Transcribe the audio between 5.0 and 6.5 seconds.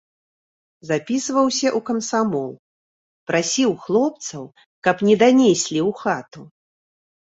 не данеслі ў хату.